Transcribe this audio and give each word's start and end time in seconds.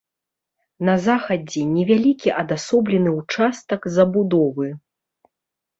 На 0.89 0.95
захадзе 1.07 1.61
невялікі 1.75 2.29
адасоблены 2.41 3.09
ўчастак 3.19 3.81
забудовы. 3.99 4.67